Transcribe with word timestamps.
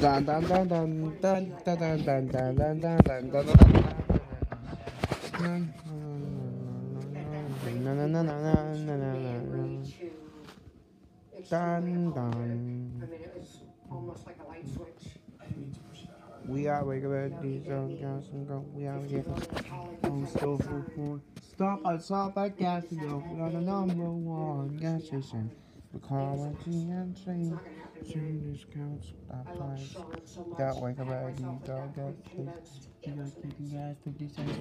Dun 0.00 0.24
dun 0.24 0.42
dun 0.44 0.68
dun 0.68 0.90
dun 1.22 1.42
dun 1.64 1.78
dun 1.78 1.98
dun 2.04 2.26
dun 2.28 2.62
dun 2.64 2.78
dun 2.80 3.30
dun 3.30 3.44
dun 3.44 3.54
dun 5.38 5.62
na 7.84 7.92
na 7.94 8.06
na 8.06 8.22
na 8.22 8.34
na 8.40 8.54
na 8.74 8.94
na 8.96 9.10
na 9.14 9.62
Dun 11.50 12.12
dun. 12.12 12.32
I 12.34 13.06
mean, 13.06 13.20
it 13.20 13.32
was 13.36 13.60
almost 13.90 14.26
like 14.26 14.38
a 14.44 14.48
light 14.48 14.66
switch. 14.66 15.18
We 16.46 16.66
are 16.68 16.84
wake 16.84 17.04
up 17.04 17.42
these 17.42 17.66
old 17.70 18.00
guys 18.00 18.28
and 18.32 18.48
go. 18.48 18.64
We 18.74 18.86
are 18.86 19.00
here. 19.00 19.24
Oh, 20.04 20.26
so 20.38 20.58
full 20.58 21.20
stop. 21.40 21.86
I 21.86 21.96
saw 21.98 22.28
that 22.30 22.58
gas 22.58 22.84
go. 22.90 23.22
Are 23.40 23.50
the 23.50 23.60
number 23.60 24.10
one 24.10 24.76
gas 24.76 25.04
station. 25.04 25.50
The 25.94 26.00
car 26.00 26.34
went 26.34 26.58
Beyonce, 26.60 27.56
Junior 28.04 28.58
Scouts, 28.58 29.12
I 29.30 29.56
Pies, 29.56 29.96
Got 30.58 30.82
Wake 30.82 30.98
Up. 30.98 31.08
Aggie, 31.08 31.44
Dog 31.64 31.94
Got 31.94 32.24
Kids, 32.24 32.88
You 33.04 33.12
Got 33.12 33.34
Kitty 33.36 33.64
Guys, 33.72 33.96
50 34.04 34.28
Cents 34.28 34.58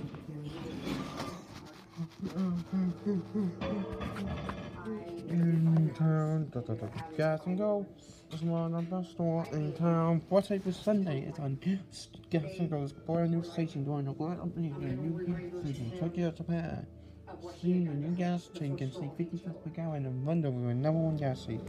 in 5.29 5.91
town, 5.97 6.49
da 6.53 6.59
da 6.61 6.73
da 6.75 6.87
gas 7.17 7.41
and 7.47 7.57
go. 7.57 7.85
It's 8.31 8.41
one 8.43 8.75
of 8.75 8.89
the 8.89 9.03
store 9.03 9.47
in 9.51 9.73
town. 9.73 10.21
What 10.29 10.47
type 10.47 10.65
of 10.67 10.75
Sunday? 10.75 11.25
It's 11.27 11.39
on? 11.39 11.59
Gas 12.29 12.59
and 12.59 12.69
Go's 12.69 12.93
brand 12.93 13.31
new 13.31 13.43
station. 13.43 13.83
Doing 13.83 14.07
a 14.07 14.11
lot 14.11 14.39
a 14.39 14.59
new 14.59 15.61
station. 15.63 15.93
Check 15.99 16.17
it 16.17 16.25
out, 16.25 16.35
Japan. 16.37 16.85
See 17.61 17.85
the 17.85 17.93
new 17.93 18.15
gas 18.15 18.43
station 18.43 18.77
can 18.77 18.91
see 18.91 19.09
50 19.17 19.37
cents 19.37 19.57
per 19.63 19.69
gallon 19.69 20.05
in 20.05 20.25
London 20.25 20.61
with 20.61 20.71
a 20.71 20.73
number 20.73 20.99
one 20.99 21.17
gas 21.17 21.41
station. 21.41 21.67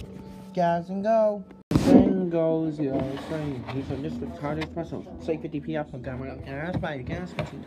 Gas 0.53 0.89
and 0.89 1.03
go. 1.03 1.45
Then 1.71 2.31
goes 2.31 2.79
your 2.79 3.01
train. 3.29 3.65
These 3.75 3.91
are 3.91 4.03
just 4.03 4.21
the 4.21 4.27
card 4.39 4.59
espresso. 4.59 5.05
Say 5.25 5.37
50p 5.37 5.79
up 5.79 5.93
per 5.93 5.99
gallon 5.99 6.31
of 6.31 6.45
gas 6.45 6.77
by 6.77 6.97
the 6.97 7.03
gas 7.03 7.31
station. 7.31 7.65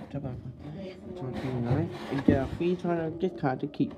Twenty-nine. 1.17 1.89
And 2.11 2.25
get 2.25 2.43
a 2.43 2.47
free 2.57 2.75
$200 2.75 3.19
gift 3.19 3.39
card 3.39 3.59
to 3.61 3.67
keep. 3.67 3.93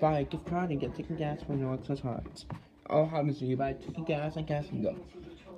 Buy 0.00 0.20
a 0.20 0.24
gift 0.24 0.46
card 0.46 0.70
and 0.70 0.80
get 0.80 0.94
ticket 0.94 1.18
gas 1.18 1.42
for 1.42 1.52
no 1.52 1.74
extra 1.74 1.96
charge. 1.96 2.46
All 2.88 3.06
happens 3.06 3.38
to 3.40 3.46
you 3.46 3.56
buy 3.56 3.72
ticket 3.74 4.06
gas 4.06 4.36
and 4.36 4.46
gas 4.46 4.66
and 4.70 4.82
go. 4.82 4.96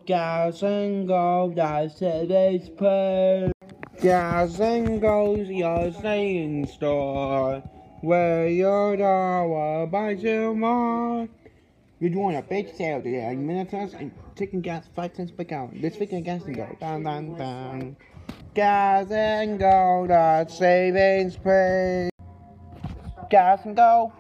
Gas 0.07 0.63
and 0.63 1.07
go, 1.07 1.53
that's 1.55 1.95
today's 1.95 2.69
pay. 2.71 3.53
Gas 4.01 4.59
and 4.61 5.01
goes 5.01 5.49
your 5.49 5.93
saying 5.93 6.67
store. 6.67 7.63
Where 8.01 8.49
your 8.49 8.97
dollar 8.97 9.87
buys 9.87 10.23
you 10.23 10.55
more. 10.55 11.29
You're 11.99 12.09
doing 12.09 12.35
uh, 12.35 12.39
a 12.39 12.43
big 12.43 12.75
sale 12.75 13.03
today 13.03 13.21
at 13.21 13.37
Minitus 13.37 13.93
and 13.93 14.11
taking 14.35 14.63
gas 14.63 14.87
5 14.97 15.17
cents 15.17 15.31
per 15.31 15.45
gallon. 15.45 15.83
This 15.83 15.99
week 15.99 16.13
in 16.13 16.23
gas 16.23 16.43
and 16.45 16.57
go. 16.57 16.75
Down, 16.81 17.03
down, 17.03 17.37
down. 17.37 17.97
Gas 18.55 19.11
and 19.11 19.59
go, 19.59 20.07
that 20.09 20.51
savings 20.51 21.37
pay. 21.37 22.09
Gas 23.29 23.67
and 23.67 23.77
go. 23.77 24.15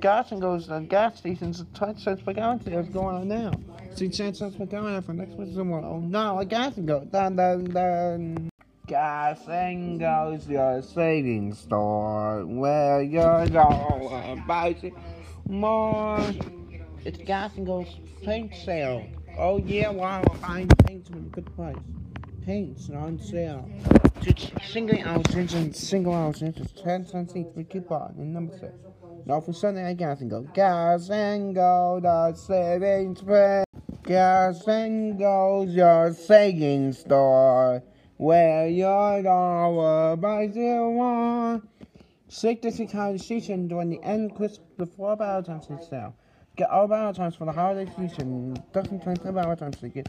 Gas 0.00 0.30
and 0.30 0.42
goes 0.42 0.66
to 0.66 0.80
gas 0.82 1.16
stations. 1.16 1.64
20 1.72 2.00
cents 2.02 2.20
per 2.20 2.34
gallon 2.34 2.62
sales 2.62 2.90
going 2.90 3.16
on 3.16 3.28
now. 3.28 3.52
16 3.94 4.34
cents 4.34 4.56
per 4.56 4.66
gallon 4.66 5.00
for 5.00 5.14
next 5.14 5.38
week 5.38 5.54
tomorrow. 5.54 5.94
Oh, 5.94 6.00
no, 6.00 6.38
a 6.38 6.44
gas 6.44 6.76
and 6.76 6.86
go. 6.86 7.00
Dun, 7.10 7.36
dun, 7.36 7.64
dun. 7.64 8.51
Gas 8.92 9.48
and 9.48 9.98
goes 9.98 10.46
your 10.46 10.82
savings 10.82 11.60
store 11.60 12.44
where 12.44 13.00
your 13.00 13.46
dollar 13.46 14.36
buys 14.46 14.84
it 14.84 14.92
more. 15.48 16.20
It's 17.02 17.16
gas 17.16 17.56
and 17.56 17.64
goes 17.64 17.86
paint 18.22 18.54
sale. 18.54 19.06
Oh 19.38 19.56
yeah, 19.56 19.88
wow, 19.88 20.22
buying 20.42 20.68
paints 20.68 21.08
with 21.08 21.24
a 21.24 21.30
good 21.30 21.56
price. 21.56 21.74
Paints 22.44 22.90
on 22.90 23.18
sale. 23.18 23.66
Just 24.20 24.52
single 24.62 25.00
ounce 25.08 25.32
and 25.32 25.74
single 25.74 26.12
ounce 26.12 26.42
inches, 26.42 26.70
ten 26.72 27.06
cents 27.06 27.34
each 27.34 27.46
for 27.54 27.62
coupon 27.62 28.14
and 28.18 28.34
number 28.34 28.52
six. 28.58 28.74
Now 29.24 29.40
for 29.40 29.54
Sunday 29.54 29.88
I 29.88 29.94
gas 29.94 30.20
and 30.20 30.28
go. 30.28 30.42
Gas 30.52 31.08
and 31.08 31.54
go 31.54 31.98
the 32.02 32.34
savings 32.34 33.22
pay. 33.22 33.64
Gas 34.02 34.68
and 34.68 35.18
goes 35.18 35.74
your 35.74 36.12
savings 36.12 36.98
store. 36.98 37.82
Where 38.16 38.68
your 38.68 39.22
dollar 39.22 40.16
buys 40.16 40.54
you 40.56 40.88
one. 40.90 41.68
To 42.28 42.70
six 42.70 42.92
holiday 42.92 43.18
season 43.18 43.68
during 43.68 43.90
the 43.90 44.02
end 44.02 44.34
Christmas 44.34 44.66
before 44.78 45.16
Valentine's 45.16 45.66
Day 45.66 45.76
sale. 45.88 46.14
Get 46.56 46.70
all 46.70 46.86
Valentine's 46.86 47.34
for 47.34 47.44
the 47.46 47.52
holiday 47.52 47.90
season. 47.96 48.56
Doesn't 48.72 49.02
turn 49.02 49.16
to 49.16 49.32
Valentine's 49.32 49.76
Day. 49.76 49.88
Get 49.88 50.08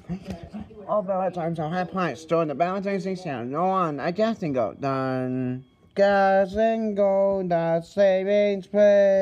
all 0.87 1.01
Valentine's 1.01 1.59
on 1.59 1.71
high 1.71 1.83
price 1.85 2.25
during 2.25 2.49
the 2.49 2.53
Valentine's 2.53 3.03
Day 3.03 3.15
sale. 3.15 3.43
No 3.45 3.67
one, 3.67 3.99
I 3.99 4.11
guess 4.11 4.41
and 4.41 4.53
go. 4.53 4.73
Done. 4.73 5.65
Gas 5.95 6.55
and 6.55 6.97
go, 6.97 7.43
that 7.47 7.85
savings 7.85 8.67
pay. 8.67 9.21